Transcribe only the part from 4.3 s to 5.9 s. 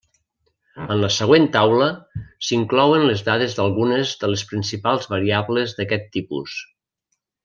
les principals variables